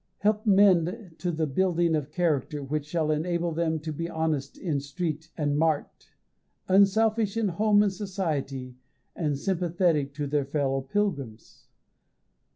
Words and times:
Help 0.17 0.47
men 0.47 1.13
to 1.19 1.29
the 1.31 1.45
building 1.45 1.93
of 1.93 2.09
character, 2.09 2.63
which 2.63 2.87
shall 2.87 3.11
enable 3.11 3.51
them 3.51 3.79
to 3.81 3.93
be 3.93 4.09
honest 4.09 4.57
in 4.57 4.79
street 4.79 5.29
and 5.37 5.59
mart, 5.59 6.09
unselfish 6.67 7.37
in 7.37 7.49
home 7.49 7.83
and 7.83 7.93
society, 7.93 8.77
and 9.15 9.37
sympathetic 9.37 10.11
to 10.15 10.25
their 10.25 10.43
fellow 10.47 10.81
pilgrims. 10.81 11.67